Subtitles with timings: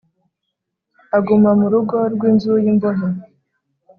[1.17, 3.07] Aguma mu rugo rw inzu y imbohe